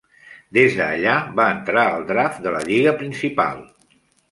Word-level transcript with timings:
Des 0.57 0.77
d'allà 0.79 1.17
va 1.41 1.45
entrar 1.57 1.85
al 1.91 2.07
draft 2.13 2.41
de 2.47 2.57
la 2.57 2.65
lliga 2.73 2.97
principal. 3.05 3.65